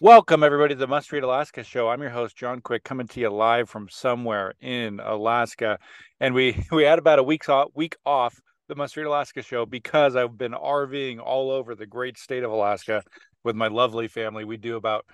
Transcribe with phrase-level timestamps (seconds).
[0.00, 1.88] Welcome, everybody, to the Must Read Alaska show.
[1.88, 5.78] I'm your host, John Quick, coming to you live from somewhere in Alaska.
[6.18, 9.64] And we we had about a week's off, week off the Must Read Alaska show
[9.64, 13.04] because I've been RVing all over the great state of Alaska
[13.44, 14.44] with my lovely family.
[14.44, 15.06] We do about,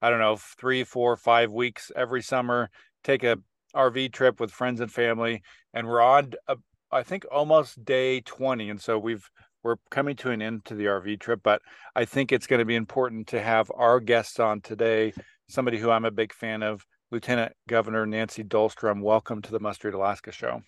[0.00, 2.70] I don't know, three, four, five weeks every summer,
[3.02, 3.38] take a
[3.74, 5.42] RV trip with friends and family.
[5.74, 6.56] And we're on, a,
[6.92, 8.70] I think, almost day 20.
[8.70, 9.28] And so we've
[9.62, 11.62] we're coming to an end to the RV trip, but
[11.94, 15.12] I think it's going to be important to have our guests on today,
[15.48, 19.00] somebody who I'm a big fan of, Lieutenant Governor Nancy Dahlstrom.
[19.00, 20.60] Welcome to the Must Read Alaska show.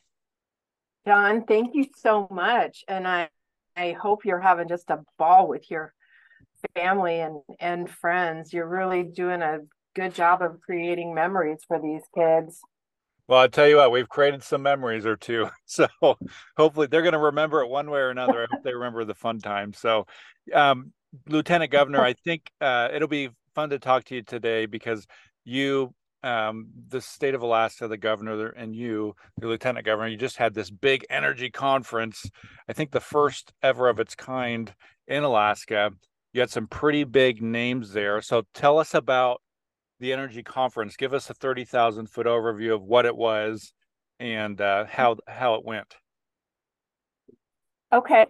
[1.06, 2.82] John, thank you so much.
[2.88, 3.28] And I,
[3.77, 5.92] I hope you're having just a ball with your
[6.75, 8.52] family and, and friends.
[8.54, 9.58] You're really doing a
[9.94, 12.60] good job of creating memories for these kids.
[13.31, 15.48] Well, I'll tell you what, we've created some memories or two.
[15.67, 15.86] So
[16.56, 18.42] hopefully they're going to remember it one way or another.
[18.42, 19.72] I hope they remember the fun time.
[19.72, 20.09] So,
[20.53, 20.92] um,
[21.28, 25.06] Lieutenant Governor, I think uh, it'll be fun to talk to you today because
[25.45, 30.37] you, um, the state of Alaska, the governor, and you, the lieutenant governor, you just
[30.37, 32.28] had this big energy conference.
[32.69, 34.75] I think the first ever of its kind
[35.06, 35.92] in Alaska.
[36.33, 38.22] You had some pretty big names there.
[38.22, 39.41] So tell us about
[40.01, 40.97] the energy conference.
[40.97, 43.73] Give us a 30,000 foot overview of what it was
[44.19, 45.95] and uh, how how it went.
[47.93, 48.27] Okay.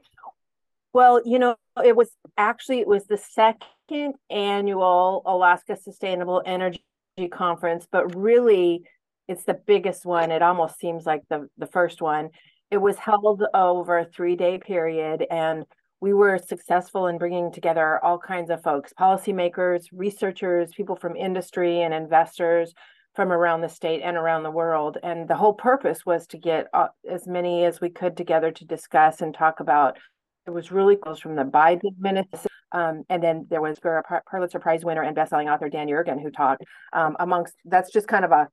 [0.93, 6.83] Well, you know, it was actually it was the second annual Alaska Sustainable Energy
[7.31, 8.83] Conference, but really
[9.29, 10.33] it's the biggest one.
[10.33, 12.31] It almost seems like the the first one.
[12.71, 15.65] It was held over a 3-day period and
[16.01, 21.83] we were successful in bringing together all kinds of folks policymakers researchers people from industry
[21.83, 22.73] and investors
[23.15, 24.97] from around the state and around the world.
[25.03, 28.65] And the whole purpose was to get uh, as many as we could together to
[28.65, 29.99] discuss and talk about.
[30.47, 34.85] It was really close from the biden administration um, and then there was Pulitzer Prize
[34.85, 38.49] winner and bestselling author Dan Yergin who talked um, amongst that's just kind of a,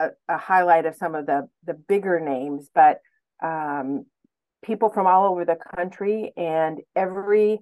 [0.00, 2.98] a, a highlight of some of the the bigger names but
[3.42, 4.04] um,
[4.62, 7.58] people from all over the country and every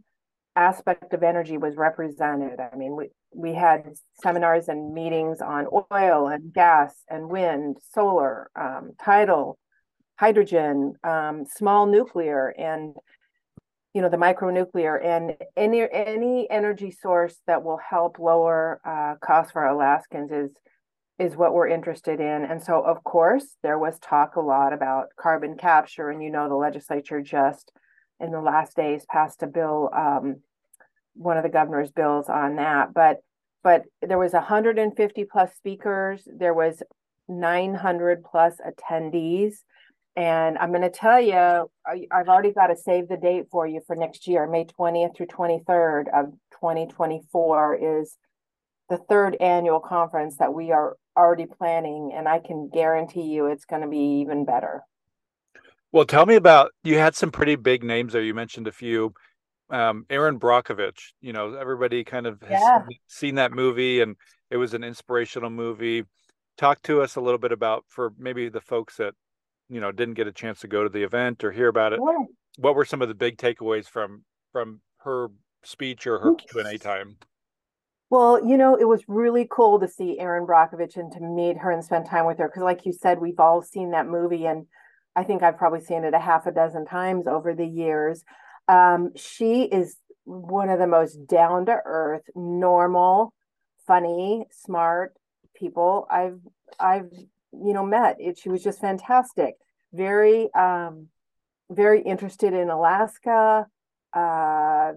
[0.56, 2.60] aspect of energy was represented.
[2.60, 8.50] I mean, we, we had seminars and meetings on oil and gas and wind, solar,
[8.54, 9.58] um, tidal,
[10.18, 12.94] hydrogen, um, small nuclear, and
[13.94, 19.52] you know the micronuclear and any any energy source that will help lower uh, costs
[19.52, 20.50] for Alaskans is
[21.20, 22.44] is what we're interested in.
[22.44, 26.08] And so, of course, there was talk a lot about carbon capture.
[26.08, 27.70] And you know, the legislature just
[28.18, 30.36] in the last days passed a bill, um,
[31.14, 32.94] one of the governor's bills on that.
[32.94, 33.18] But
[33.62, 36.26] but there was 150 plus speakers.
[36.26, 36.82] There was
[37.28, 39.56] 900 plus attendees.
[40.16, 43.80] And I'm going to tell you, I've already got to save the date for you
[43.86, 44.46] for next year.
[44.46, 48.16] May 20th through 23rd of 2024 is
[48.88, 53.64] the third annual conference that we are already planning, and I can guarantee you it's
[53.64, 54.82] going to be even better.
[55.92, 58.22] Well, tell me about you had some pretty big names there.
[58.22, 59.12] You mentioned a few.
[59.70, 62.82] Um, Erin Brockovich, you know, everybody kind of has yeah.
[63.06, 64.16] seen that movie, and
[64.50, 66.04] it was an inspirational movie.
[66.58, 69.14] Talk to us a little bit about for maybe the folks that
[69.68, 72.00] you know didn't get a chance to go to the event or hear about it.
[72.04, 72.24] Yeah.
[72.58, 75.28] What were some of the big takeaways from from her
[75.62, 77.16] speech or her Q and A time?
[78.10, 81.70] Well, you know, it was really cool to see Erin Brockovich and to meet her
[81.70, 82.48] and spend time with her.
[82.48, 84.66] Because, like you said, we've all seen that movie, and
[85.14, 88.24] I think I've probably seen it a half a dozen times over the years.
[88.66, 93.32] Um, she is one of the most down to earth, normal,
[93.86, 95.14] funny, smart
[95.54, 96.40] people I've
[96.80, 97.12] I've
[97.52, 98.16] you know met.
[98.18, 99.54] It, she was just fantastic.
[99.92, 101.08] Very um,
[101.70, 103.66] very interested in Alaska
[104.12, 104.92] uh,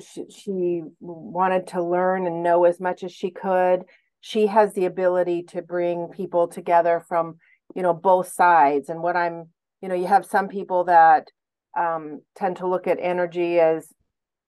[0.00, 3.82] she, she wanted to learn and know as much as she could.
[4.20, 7.36] She has the ability to bring people together from,
[7.74, 8.88] you know, both sides.
[8.88, 9.48] And what I'm,
[9.80, 11.28] you know, you have some people that
[11.76, 13.88] um, tend to look at energy as,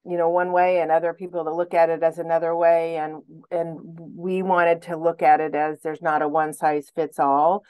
[0.04, 2.98] you know, one way, and other people that look at it as another way.
[2.98, 3.78] And and
[4.14, 7.62] we wanted to look at it as there's not a one size fits all,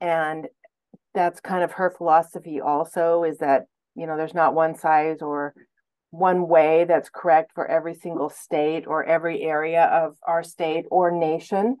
[0.00, 0.46] and
[1.14, 2.60] that's kind of her philosophy.
[2.60, 3.64] Also, is that
[3.96, 5.54] you know there's not one size or
[6.10, 11.10] one way that's correct for every single state or every area of our state or
[11.10, 11.76] nation.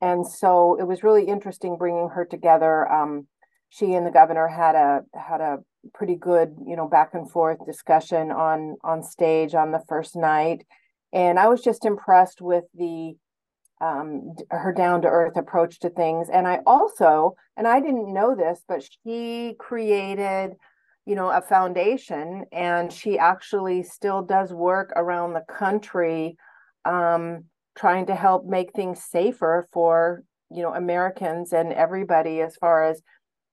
[0.00, 2.90] And so it was really interesting bringing her together.
[2.90, 3.26] Um,
[3.70, 5.58] she and the governor had a had a
[5.92, 10.64] pretty good, you know, back and forth discussion on on stage on the first night,
[11.12, 13.16] and I was just impressed with the
[13.80, 16.28] um, her down to earth approach to things.
[16.32, 20.52] And I also, and I didn't know this, but she created
[21.06, 26.36] you know a foundation and she actually still does work around the country
[26.84, 27.44] um,
[27.76, 33.02] trying to help make things safer for you know americans and everybody as far as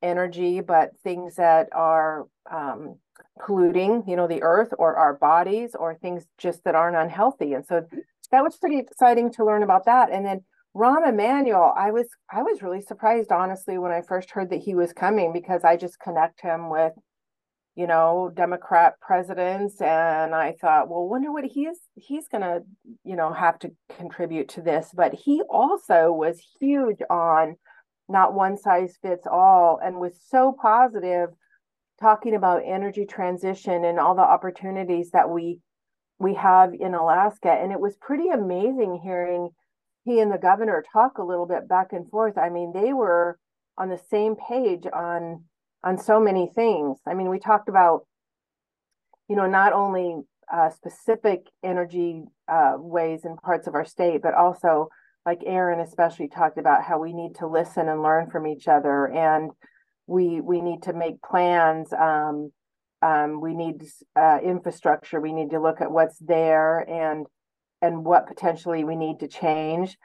[0.01, 2.95] energy but things that are um,
[3.39, 7.53] polluting you know the earth or our bodies or things just that aren't unhealthy.
[7.53, 7.85] And so
[8.31, 10.11] that was pretty exciting to learn about that.
[10.11, 10.43] And then
[10.75, 14.75] Rahm Emanuel, I was I was really surprised honestly when I first heard that he
[14.75, 16.93] was coming because I just connect him with
[17.75, 19.81] you know, Democrat presidents.
[19.81, 22.61] And I thought, well, wonder what he's he's gonna,
[23.03, 24.89] you know, have to contribute to this.
[24.93, 27.55] But he also was huge on
[28.09, 31.29] not one size fits all and was so positive
[31.99, 35.59] talking about energy transition and all the opportunities that we
[36.19, 37.51] we have in Alaska.
[37.51, 39.49] And it was pretty amazing hearing
[40.03, 42.37] he and the governor talk a little bit back and forth.
[42.37, 43.37] I mean, they were
[43.77, 45.43] on the same page on
[45.83, 46.97] on so many things.
[47.07, 48.05] I mean, we talked about,
[49.27, 50.17] you know, not only
[50.51, 54.89] uh, specific energy uh, ways in parts of our state, but also,
[55.25, 59.07] like Erin especially talked about, how we need to listen and learn from each other,
[59.07, 59.51] and
[60.07, 61.93] we we need to make plans.
[61.93, 62.51] Um,
[63.01, 63.83] um, we need
[64.15, 65.19] uh, infrastructure.
[65.19, 67.25] We need to look at what's there and
[67.81, 69.97] and what potentially we need to change.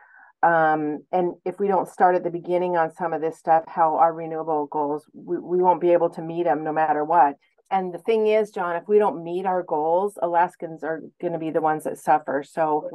[0.46, 3.96] Um, and if we don't start at the beginning on some of this stuff, how
[3.96, 7.34] our renewable goals, we, we won't be able to meet them no matter what.
[7.68, 11.40] And the thing is, John, if we don't meet our goals, Alaskans are going to
[11.40, 12.44] be the ones that suffer.
[12.48, 12.90] So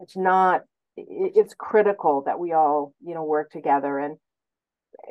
[0.00, 0.62] it's not,
[0.96, 3.98] it's critical that we all, you know, work together.
[3.98, 4.16] And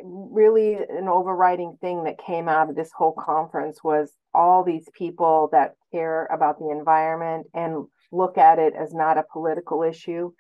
[0.04, 5.50] really, an overriding thing that came out of this whole conference was all these people
[5.52, 10.32] that care about the environment and look at it as not a political issue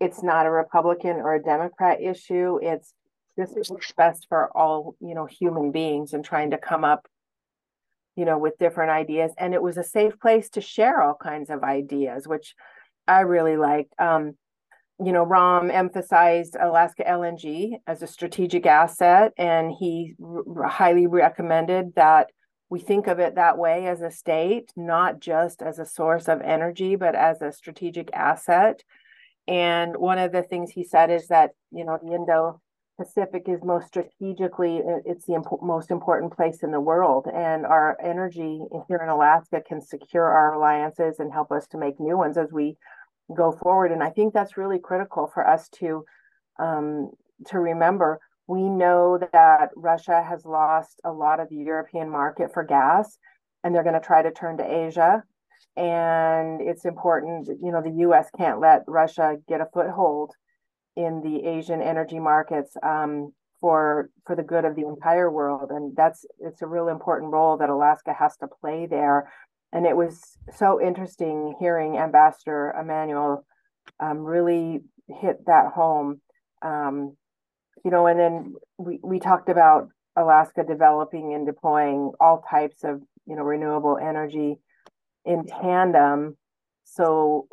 [0.00, 2.58] it's not a Republican or a Democrat issue.
[2.62, 2.94] It's
[3.36, 7.06] this is what's best for all, you know, human beings and trying to come up,
[8.16, 9.32] you know, with different ideas.
[9.38, 12.54] And it was a safe place to share all kinds of ideas, which
[13.06, 13.92] I really liked.
[13.98, 14.34] Um,
[15.02, 21.94] you know, Rahm emphasized Alaska LNG as a strategic asset, and he r- highly recommended
[21.94, 22.28] that
[22.68, 26.42] we think of it that way as a state, not just as a source of
[26.42, 28.82] energy, but as a strategic asset
[29.50, 32.60] and one of the things he said is that, you know, the Indo
[32.96, 37.26] Pacific is most strategically, it's the imp- most important place in the world.
[37.26, 41.98] And our energy here in Alaska can secure our alliances and help us to make
[41.98, 42.76] new ones as we
[43.36, 43.90] go forward.
[43.90, 46.04] And I think that's really critical for us to
[46.60, 47.10] um,
[47.46, 48.20] to remember.
[48.46, 53.18] We know that Russia has lost a lot of the European market for gas,
[53.64, 55.24] and they're going to try to turn to Asia
[55.76, 60.32] and it's important you know the us can't let russia get a foothold
[60.96, 65.70] in the asian energy markets um, for for the good of the entire world.
[65.70, 69.30] And that's it's a real important role that alaska has to play there.
[69.72, 70.20] And it was
[70.56, 73.44] so interesting hearing ambassador emanuel
[74.00, 76.20] um, really hit that home.
[76.62, 77.16] Um,
[77.84, 83.00] you know and then we, we talked about alaska developing and deploying all types of
[83.26, 84.58] you know renewable energy
[85.24, 86.36] in tandem.
[86.84, 87.46] So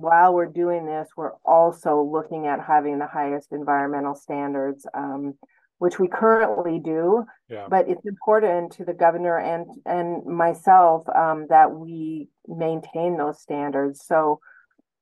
[0.00, 5.34] while we're doing this, we're also looking at having the highest environmental standards, um,
[5.78, 7.24] which we currently do.
[7.48, 7.66] Yeah.
[7.68, 14.04] But it's important to the governor and and myself um, that we maintain those standards.
[14.04, 14.40] So,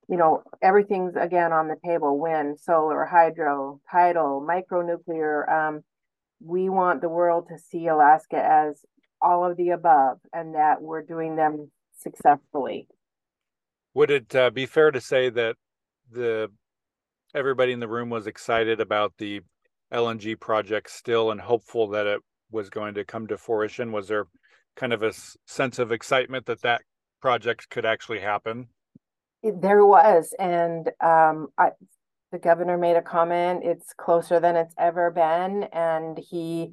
[0.08, 5.50] you know, everything's again on the table: wind, solar, hydro, tidal, micronuclear.
[5.50, 5.84] Um,
[6.44, 8.84] we want the world to see Alaska as
[9.22, 12.88] all of the above, and that we're doing them successfully.
[13.94, 15.56] Would it uh, be fair to say that
[16.10, 16.50] the
[17.34, 19.40] everybody in the room was excited about the
[19.92, 23.92] LNG project still and hopeful that it was going to come to fruition?
[23.92, 24.26] Was there
[24.76, 25.12] kind of a
[25.46, 26.82] sense of excitement that that
[27.20, 28.68] project could actually happen?
[29.42, 31.70] There was, and um, I,
[32.32, 33.62] the governor made a comment.
[33.64, 36.72] It's closer than it's ever been, and he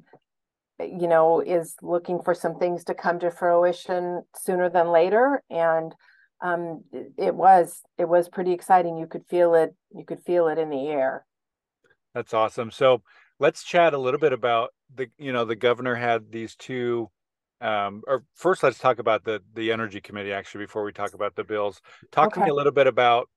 [0.80, 5.42] you know, is looking for some things to come to fruition sooner than later.
[5.50, 5.94] And
[6.42, 6.84] um,
[7.16, 8.98] it was it was pretty exciting.
[8.98, 9.74] You could feel it.
[9.94, 11.24] You could feel it in the air.
[12.14, 12.70] That's awesome.
[12.70, 13.02] So
[13.38, 17.10] let's chat a little bit about the you know the governor had these two
[17.60, 21.34] um, or first let's talk about the the energy committee actually before we talk about
[21.34, 21.80] the bills.
[22.12, 22.40] Talk Okay.
[22.40, 23.28] to me a little bit about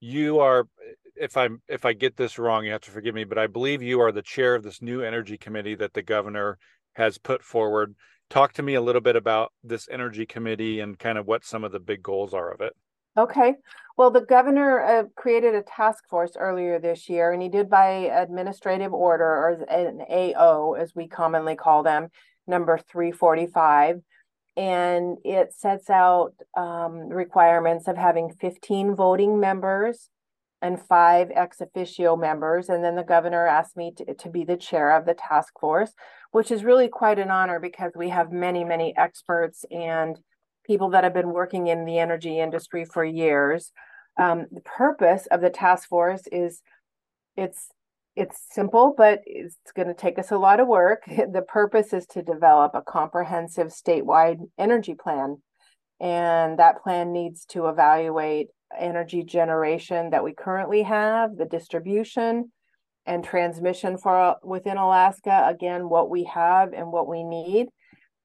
[0.00, 0.66] you are
[1.16, 3.82] if I'm if I get this wrong, you have to forgive me, but I believe
[3.82, 6.58] you are the chair of this new energy committee that the governor
[6.94, 7.94] has put forward.
[8.30, 11.64] Talk to me a little bit about this energy committee and kind of what some
[11.64, 12.72] of the big goals are of it.
[13.16, 13.56] Okay.
[13.98, 17.88] Well, the governor uh, created a task force earlier this year, and he did by
[17.88, 22.08] administrative order, or an AO, as we commonly call them,
[22.46, 24.00] number 345.
[24.56, 30.08] And it sets out um, requirements of having 15 voting members
[30.62, 32.68] and five ex officio members.
[32.68, 35.92] And then the governor asked me to, to be the chair of the task force,
[36.30, 40.18] which is really quite an honor because we have many, many experts and
[40.64, 43.72] people that have been working in the energy industry for years.
[44.18, 46.62] Um, the purpose of the task force is
[47.36, 47.68] it's
[48.14, 51.02] it's simple, but it's going to take us a lot of work.
[51.32, 55.38] The purpose is to develop a comprehensive statewide energy plan.
[55.98, 58.48] And that plan needs to evaluate
[58.78, 62.50] energy generation that we currently have, the distribution
[63.06, 67.68] and transmission for within Alaska, again, what we have and what we need.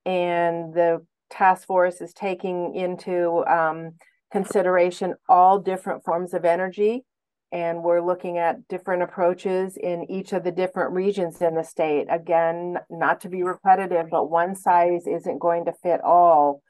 [0.05, 3.93] And the task force is taking into um,
[4.31, 7.03] consideration all different forms of energy.
[7.51, 12.07] And we're looking at different approaches in each of the different regions in the state.
[12.09, 16.61] Again not to be repetitive but one size isn't going to fit all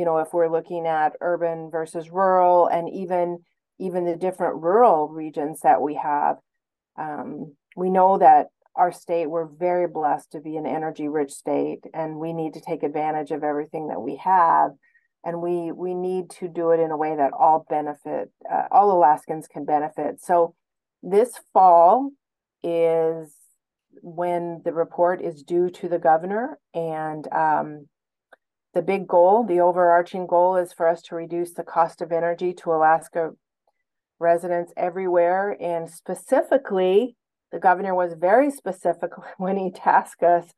[0.00, 3.38] you know if we're looking at urban versus rural and even
[3.78, 6.36] even the different rural regions that we have
[6.98, 11.84] um, we know that our state we're very blessed to be an energy rich state
[11.92, 14.70] and we need to take advantage of everything that we have.
[15.22, 18.90] And we we need to do it in a way that all benefit uh, all
[18.92, 20.22] alaskans can benefit.
[20.22, 20.54] So
[21.02, 22.10] this fall
[22.62, 23.34] is
[24.00, 27.86] when the report is due to the governor and um,
[28.74, 32.52] the big goal the overarching goal is for us to reduce the cost of energy
[32.52, 33.30] to alaska
[34.18, 37.16] residents everywhere and specifically
[37.52, 40.52] the governor was very specific when he tasked us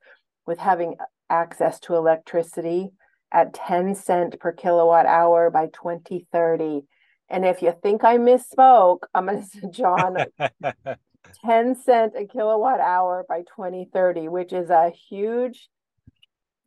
[0.45, 0.95] with having
[1.29, 2.91] access to electricity
[3.31, 6.81] at 10 cent per kilowatt hour by 2030.
[7.29, 10.17] And if you think I misspoke, I'm going to say, John,
[11.45, 15.69] 10 cent a kilowatt hour by 2030, which is a huge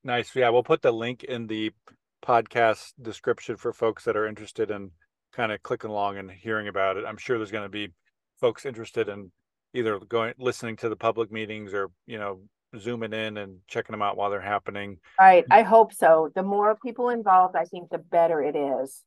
[0.04, 0.34] nice.
[0.36, 1.72] Yeah, we'll put the link in the
[2.22, 4.90] podcast description for folks that are interested in
[5.32, 7.04] kind of clicking along and hearing about it.
[7.06, 7.92] I'm sure there's going to be
[8.40, 9.30] folks interested in
[9.74, 12.40] either going listening to the public meetings or you know
[12.78, 14.98] zooming in and checking them out while they're happening.
[15.18, 15.44] Right.
[15.50, 16.30] I hope so.
[16.34, 19.02] The more people involved, I think the better it is.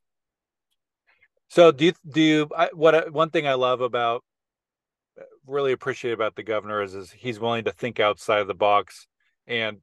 [1.47, 4.23] So do you do you I, what one thing I love about
[5.45, 9.07] really appreciate about the governor is is he's willing to think outside of the box
[9.47, 9.77] and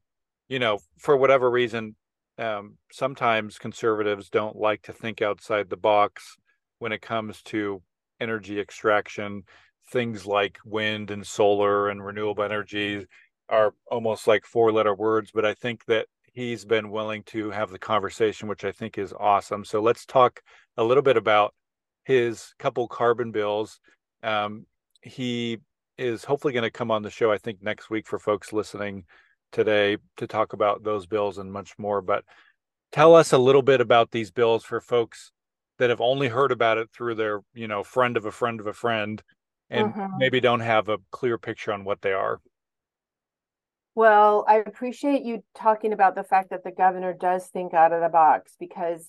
[0.49, 1.95] you know for whatever reason
[2.39, 6.37] um, sometimes conservatives don't like to think outside the box
[6.79, 7.83] when it comes to
[8.21, 9.43] energy extraction
[9.91, 13.07] things like wind and solar and renewable energy
[13.49, 17.71] are almost like four letter words, but I think that he's been willing to have
[17.71, 19.65] the conversation, which I think is awesome.
[19.65, 20.41] So let's talk
[20.77, 21.55] a little bit about
[22.05, 23.81] his couple carbon bills.
[24.23, 24.67] Um,
[25.03, 25.59] he
[25.99, 29.05] is hopefully going to come on the show, I think, next week for folks listening
[29.53, 32.01] today to talk about those bills and much more.
[32.01, 32.25] But
[32.93, 35.33] tell us a little bit about these bills for folks
[35.79, 38.67] that have only heard about it through their you know friend of a friend of
[38.67, 39.23] a friend
[39.71, 40.19] and mm-hmm.
[40.19, 42.41] maybe don't have a clear picture on what they are
[43.95, 48.01] well i appreciate you talking about the fact that the governor does think out of
[48.01, 49.09] the box because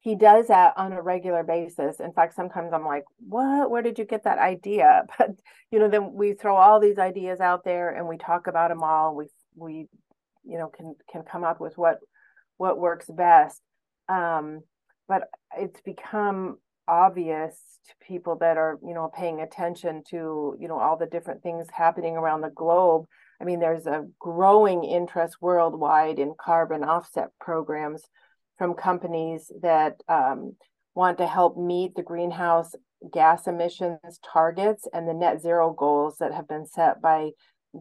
[0.00, 3.98] he does that on a regular basis in fact sometimes i'm like what where did
[3.98, 5.30] you get that idea but
[5.70, 8.82] you know then we throw all these ideas out there and we talk about them
[8.82, 9.88] all we we
[10.44, 11.98] you know can can come up with what
[12.56, 13.60] what works best.
[14.08, 14.62] Um
[15.08, 17.56] but it's become obvious
[17.86, 21.66] to people that are you know paying attention to you know all the different things
[21.72, 23.06] happening around the globe.
[23.40, 28.02] I mean there's a growing interest worldwide in carbon offset programs
[28.58, 30.54] from companies that um,
[30.94, 32.74] want to help meet the greenhouse
[33.12, 37.30] gas emissions targets and the net zero goals that have been set by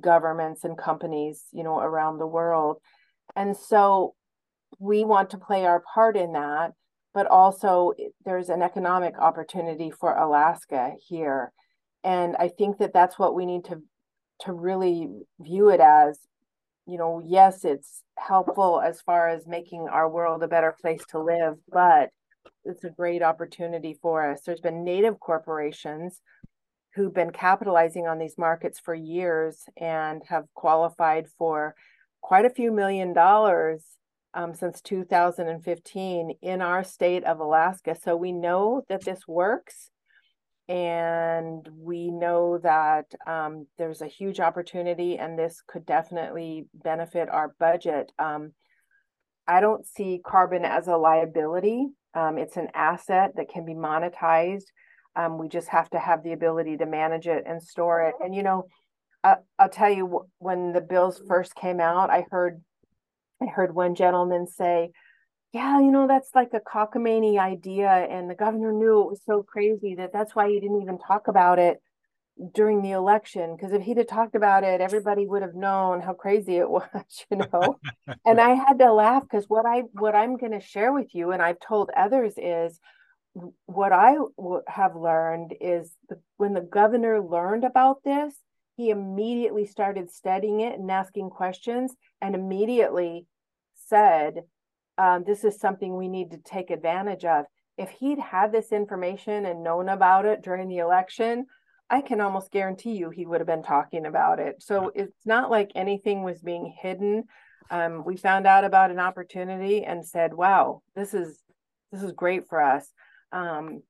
[0.02, 2.78] governments and companies you know around the world
[3.36, 4.14] and so
[4.80, 6.72] we want to play our part in that
[7.14, 7.94] but also
[8.26, 11.52] there's an economic opportunity for Alaska here.
[12.04, 13.82] And I think that that's what we need to
[14.42, 15.08] to really
[15.40, 16.20] view it as
[16.88, 21.20] you know yes it's helpful as far as making our world a better place to
[21.20, 22.10] live but
[22.66, 26.20] it's a great opportunity for us there's been native corporations
[26.96, 31.76] who've been capitalizing on these markets for years and have qualified for
[32.22, 33.84] quite a few million dollars
[34.34, 37.96] um, since 2015 in our state of Alaska.
[38.02, 39.90] So we know that this works.
[40.70, 47.54] And we know that um, there's a huge opportunity, and this could definitely benefit our
[47.60, 48.14] budget.
[48.18, 48.54] Um,
[49.46, 51.88] I don't see carbon as a liability.
[52.14, 54.68] Um, it's an asset that can be monetized.
[55.16, 58.16] Um, we just have to have the ability to manage it and store it.
[58.24, 58.68] And, you know,
[59.24, 62.62] I, I'll tell you, when the bills first came out, I heard
[63.42, 64.92] I heard one gentleman say,
[65.54, 67.90] yeah, you know, that's like a cockamamie idea.
[67.90, 71.28] And the governor knew it was so crazy that that's why he didn't even talk
[71.28, 71.82] about it
[72.54, 73.56] during the election.
[73.56, 77.26] Because if he'd have talked about it, everybody would have known how crazy it was,
[77.30, 77.80] you know.
[78.26, 81.32] and I had to laugh because what I what I'm going to share with you,
[81.32, 82.80] and I've told others, is
[83.66, 84.16] what I
[84.68, 88.36] have learned is the, when the governor learned about this,
[88.76, 93.26] he immediately started studying it and asking questions, and immediately
[93.76, 94.42] said,
[94.98, 97.46] um, this is something we need to take advantage of.
[97.78, 101.48] If he'd had this information and known about it during the election,
[101.90, 104.62] I can almost guarantee you he would have been talking about it.
[104.62, 107.26] So it's not like anything was being hidden.
[107.70, 111.42] Um, we found out about an opportunity and said, "Wow, this is
[111.92, 112.92] this is great for us."
[113.34, 113.84] Um,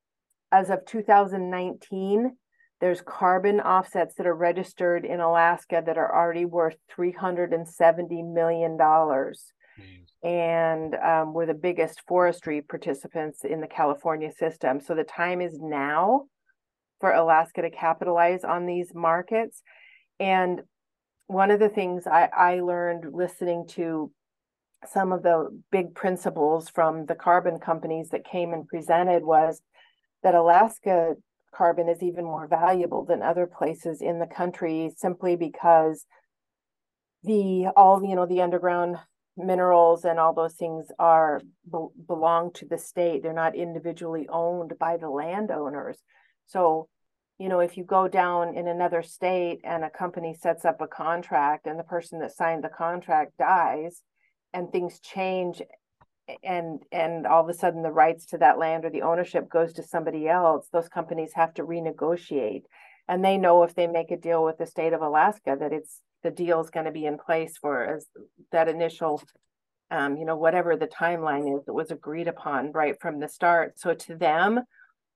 [0.51, 2.37] as of 2019,
[2.81, 9.53] there's carbon offsets that are registered in Alaska that are already worth 370 million dollars
[10.23, 14.79] and um, we're the biggest forestry participants in the California system.
[14.79, 16.23] So the time is now
[17.01, 19.61] for Alaska to capitalize on these markets.
[20.19, 20.61] And
[21.27, 24.11] one of the things I, I learned listening to
[24.91, 29.61] some of the big principles from the carbon companies that came and presented was
[30.23, 31.15] that Alaska
[31.53, 36.05] carbon is even more valuable than other places in the country simply because
[37.23, 38.97] the all you know the underground
[39.37, 41.41] minerals and all those things are
[41.71, 43.23] be- belong to the state.
[43.23, 45.97] They're not individually owned by the landowners.
[46.47, 46.87] So
[47.37, 50.87] you know if you go down in another state and a company sets up a
[50.87, 54.01] contract and the person that signed the contract dies
[54.53, 55.61] and things change
[56.43, 59.73] and and all of a sudden the rights to that land or the ownership goes
[59.73, 62.63] to somebody else those companies have to renegotiate.
[63.09, 65.99] And they know if they make a deal with the state of alaska that it's
[66.23, 68.07] the deal is going to be in place for as
[68.51, 69.21] that initial
[69.91, 73.79] um, you know whatever the timeline is that was agreed upon right from the start.
[73.79, 74.61] So to them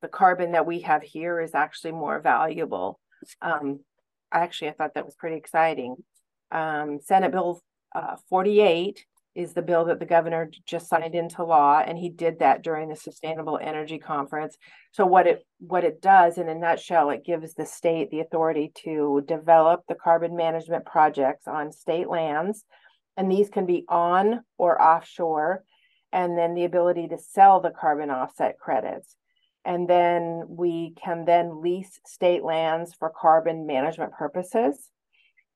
[0.02, 3.00] the carbon that we have here is actually more valuable.
[3.41, 3.80] Um,
[4.32, 5.95] actually i thought that was pretty exciting.
[6.52, 7.62] Um, senate bill
[7.95, 9.06] uh, 48
[9.38, 12.89] is the bill that the governor just signed into law and he did that during
[12.89, 14.58] the sustainable energy conference.
[14.91, 18.71] So what it what it does in a nutshell it gives the state the authority
[18.84, 22.65] to develop the carbon management projects on state lands
[23.15, 25.63] and these can be on or offshore
[26.12, 29.15] and then the ability to sell the carbon offset credits.
[29.63, 34.89] And then we can then lease state lands for carbon management purposes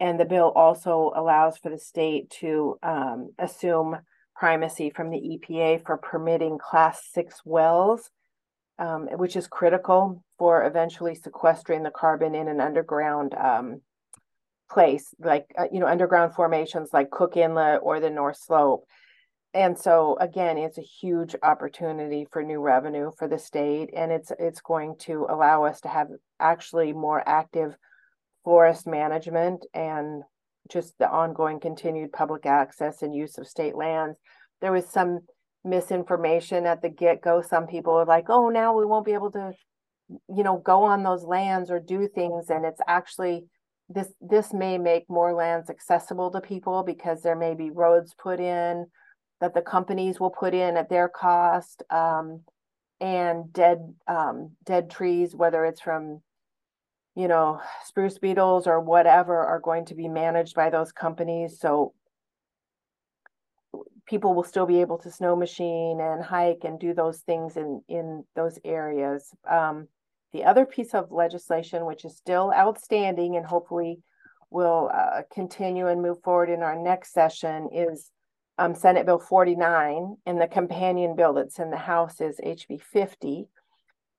[0.02, 4.00] and the bill also allows for the state to um, assume
[4.36, 8.10] primacy from the EPA for permitting class six wells,
[8.80, 13.82] um, which is critical for eventually sequestering the carbon in an underground um,
[14.72, 18.84] place, like, uh, you know, underground formations like Cook Inlet or the North Slope.
[19.54, 24.32] and so again it's a huge opportunity for new revenue for the state and it's
[24.40, 26.08] it's going to allow us to have
[26.40, 27.76] actually more active
[28.44, 30.24] forest management and
[30.70, 34.18] just the ongoing continued public access and use of state lands.
[34.62, 35.20] There was some
[35.64, 37.42] misinformation at the get-go.
[37.42, 39.52] Some people are like oh now we won't be able to
[40.10, 42.50] you know go on those lands or do things.
[42.50, 43.46] And it's actually
[43.90, 48.40] this this may make more lands accessible to people because there may be roads put
[48.40, 48.86] in
[49.40, 52.42] that the companies will put in at their cost um,
[53.00, 56.22] and dead um, dead trees whether it's from
[57.16, 61.94] you know spruce beetles or whatever are going to be managed by those companies so
[64.06, 67.82] people will still be able to snow machine and hike and do those things in
[67.88, 69.88] in those areas um,
[70.34, 74.00] the other piece of legislation which is still outstanding and hopefully
[74.50, 78.12] will uh, continue and move forward in our next session is
[78.58, 83.48] um, Senate Bill 49, and the companion bill that's in the House is HB 50.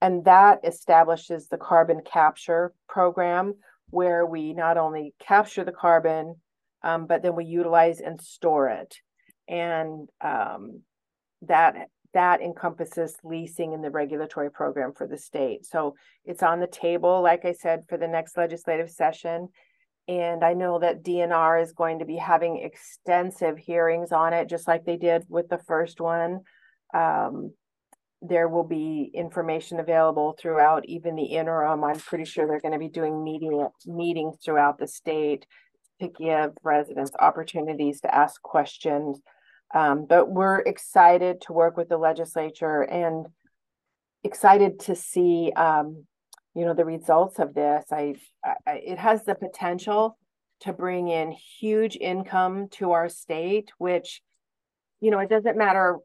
[0.02, 3.54] And that establishes the carbon capture program
[3.90, 6.34] where we not only capture the carbon,
[6.82, 8.96] um, but then we utilize and store it.
[9.46, 10.80] And um,
[11.42, 15.64] that that encompasses leasing in the regulatory program for the state.
[15.64, 19.50] So it's on the table, like I said, for the next legislative session.
[20.08, 24.66] And I know that DNR is going to be having extensive hearings on it, just
[24.66, 26.40] like they did with the first one.
[26.92, 27.52] Um,
[28.22, 31.82] there will be information available throughout even the interim.
[31.82, 35.44] I'm pretty sure they're going to be doing meeting meetings throughout the state
[36.00, 39.20] to give residents opportunities to ask questions.
[39.74, 43.26] Um, but we're excited to work with the legislature and
[44.22, 46.04] excited to see um,
[46.54, 50.18] you know the results of this I, I, it has the potential
[50.60, 54.20] to bring in huge income to our state which
[55.00, 55.98] you know it doesn't matter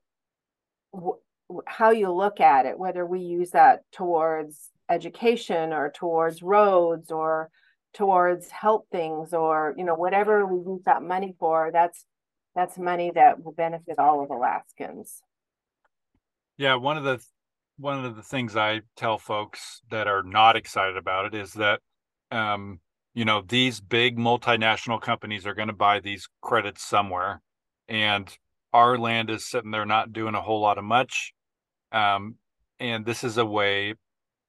[1.66, 7.50] how you look at it whether we use that towards education or towards roads or
[7.94, 12.06] towards help things or you know whatever we use that money for that's
[12.56, 15.22] that's money that will benefit all of alaskans
[16.58, 17.20] yeah one of the
[17.78, 21.80] one of the things I tell folks that are not excited about it is that,
[22.32, 22.80] um,
[23.14, 27.42] you know, these big multinational companies are going to buy these credits somewhere,
[27.88, 28.36] and
[28.74, 31.34] our land is sitting there not doing a whole lot of much.
[31.92, 32.36] Um,
[32.80, 33.96] and this is a way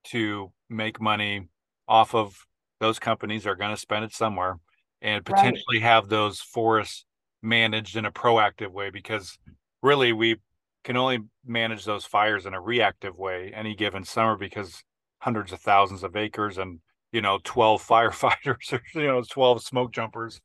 [0.05, 1.49] to make money
[1.87, 2.37] off of
[2.81, 4.59] those companies are going to spend it somewhere
[5.01, 5.83] and potentially right.
[5.83, 7.05] have those forests
[7.43, 9.39] managed in a proactive way because
[9.83, 10.37] really we
[10.85, 14.83] can only manage those fires in a reactive way any given summer because
[15.21, 16.81] hundreds of thousands of acres and
[17.13, 20.41] you know 12 firefighters or you know 12 smoke jumpers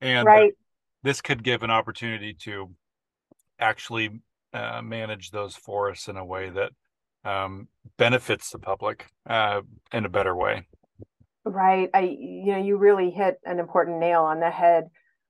[0.00, 0.52] and right.
[1.02, 2.70] this could give an opportunity to
[3.58, 4.20] actually
[4.52, 6.72] uh, manage those forests in a way that
[7.24, 9.60] um, benefits the public uh,
[9.92, 10.66] in a better way.
[11.44, 11.88] Right.
[11.94, 14.84] I you know you really hit an important nail on the head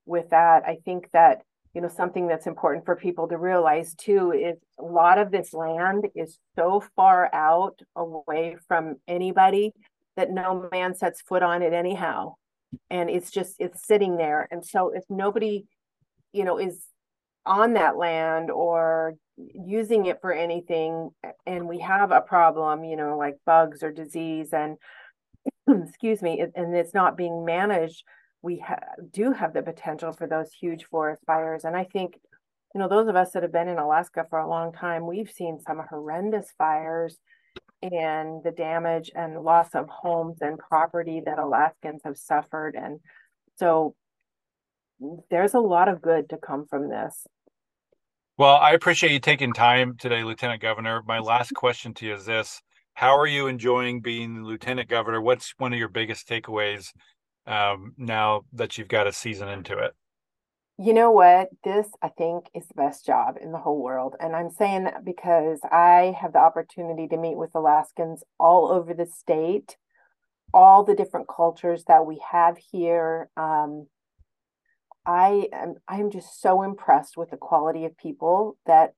[0.05, 0.63] with that.
[0.65, 1.41] I think that
[1.73, 5.53] you know something that's important for people to realize too is a lot of this
[5.53, 9.71] land is so far out away from anybody
[10.17, 12.33] that no man sets foot on it anyhow.
[12.89, 14.47] And it's just it's sitting there.
[14.51, 15.63] And so if nobody
[16.33, 16.87] you know is
[17.45, 19.15] on that land or
[19.65, 21.09] using it for anything
[21.47, 24.77] and we have a problem you know like bugs or disease and
[25.67, 28.03] excuse me and it's not being managed
[28.41, 28.79] we ha-
[29.11, 31.63] do have the potential for those huge forest fires.
[31.63, 32.17] And I think,
[32.73, 35.29] you know, those of us that have been in Alaska for a long time, we've
[35.29, 37.17] seen some horrendous fires
[37.81, 42.75] and the damage and loss of homes and property that Alaskans have suffered.
[42.75, 42.99] And
[43.57, 43.95] so
[45.29, 47.27] there's a lot of good to come from this.
[48.37, 51.03] Well, I appreciate you taking time today, Lieutenant Governor.
[51.05, 52.61] My last question to you is this
[52.93, 55.21] How are you enjoying being Lieutenant Governor?
[55.21, 56.87] What's one of your biggest takeaways
[57.45, 59.93] um, now that you've got a season into it?
[60.77, 61.49] You know what?
[61.63, 64.15] This, I think, is the best job in the whole world.
[64.19, 68.95] And I'm saying that because I have the opportunity to meet with Alaskans all over
[68.95, 69.77] the state,
[70.53, 73.29] all the different cultures that we have here.
[73.37, 73.85] Um,
[75.05, 78.93] I am I'm just so impressed with the quality of people that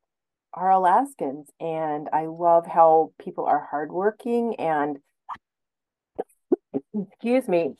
[0.53, 1.49] are Alaskans.
[1.59, 4.97] And I love how people are hardworking and
[6.93, 7.73] excuse me,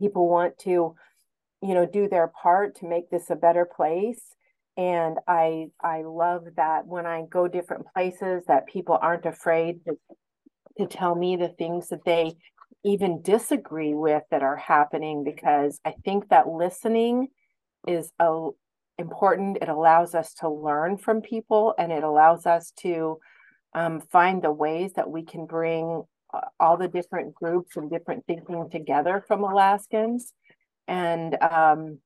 [0.00, 0.94] people want to
[1.62, 4.20] you know do their part to make this a better place
[4.76, 9.96] and i i love that when i go different places that people aren't afraid to,
[10.78, 12.32] to tell me the things that they
[12.84, 17.28] even disagree with that are happening because i think that listening
[17.86, 18.48] is a
[18.98, 19.58] important.
[19.60, 23.18] It allows us to learn from people and it allows us to
[23.74, 28.24] um, find the ways that we can bring uh, all the different groups and different
[28.26, 30.32] thinking together from Alaskans.
[30.88, 31.98] And um,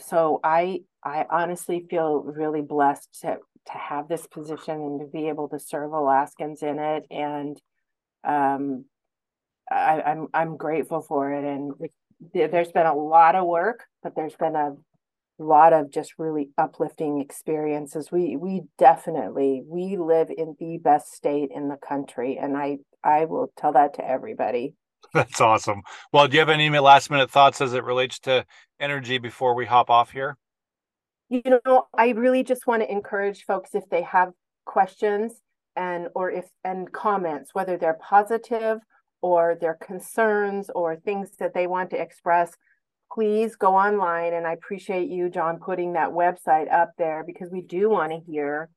[0.00, 5.28] so I I honestly feel really blessed to to have this position and to be
[5.28, 7.04] able to serve Alaskans in it.
[7.10, 7.60] And
[8.24, 8.84] um,
[9.70, 11.44] I, I'm I'm grateful for it.
[11.44, 11.72] And
[12.32, 14.74] there's been a lot of work, but there's been a
[15.38, 18.10] lot of just really uplifting experiences.
[18.10, 23.26] We we definitely we live in the best state in the country, and I I
[23.26, 24.74] will tell that to everybody.
[25.14, 25.82] That's awesome.
[26.12, 28.44] Well, do you have any last minute thoughts as it relates to
[28.80, 30.36] energy before we hop off here?
[31.28, 34.30] You know, I really just want to encourage folks if they have
[34.64, 35.40] questions
[35.74, 38.78] and or if and comments, whether they're positive
[39.26, 42.52] or their concerns or things that they want to express,
[43.12, 44.32] please go online.
[44.32, 48.20] And I appreciate you, John, putting that website up there because we do want to
[48.30, 48.70] hear,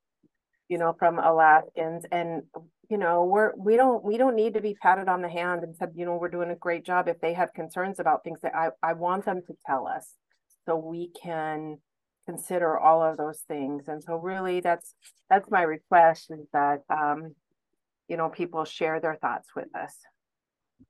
[0.67, 2.05] you know, from Alaskans.
[2.12, 2.43] And,
[2.89, 5.75] you know, we're we don't we don't need to be patted on the hand and
[5.75, 7.07] said, you know, we're doing a great job.
[7.07, 10.15] If they have concerns about things that I, I want them to tell us
[10.65, 11.77] so we can
[12.25, 13.88] consider all of those things.
[13.88, 14.95] And so really that's
[15.29, 17.35] that's my request is that um,
[18.09, 19.95] you know, people share their thoughts with us.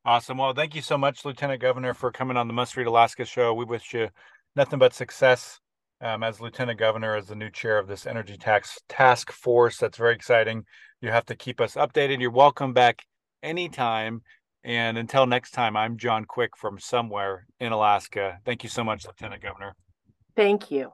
[0.05, 0.37] Awesome.
[0.37, 3.53] Well, thank you so much, Lieutenant Governor, for coming on the Must Read Alaska show.
[3.53, 4.09] We wish you
[4.55, 5.59] nothing but success
[6.01, 9.77] um, as Lieutenant Governor, as the new chair of this energy tax task force.
[9.77, 10.63] That's very exciting.
[11.01, 12.21] You have to keep us updated.
[12.21, 13.03] You're welcome back
[13.43, 14.21] anytime.
[14.63, 18.39] And until next time, I'm John Quick from somewhere in Alaska.
[18.45, 19.75] Thank you so much, Lieutenant Governor.
[20.35, 20.91] Thank you.